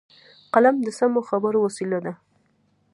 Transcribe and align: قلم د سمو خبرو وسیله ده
قلم 0.53 0.75
د 0.83 0.87
سمو 0.97 1.21
خبرو 1.29 1.57
وسیله 1.65 1.99
ده 2.05 2.13